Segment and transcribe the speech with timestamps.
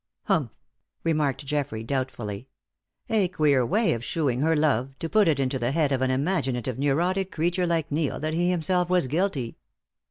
[0.23, 0.49] "Humph!"
[1.03, 2.47] remarked Geoffrey, doubtfully.
[3.07, 6.09] "A queer way of shewing her love, to put it into the head of an
[6.09, 9.59] imaginative neurotic creature like Neil that he himself was guilty!"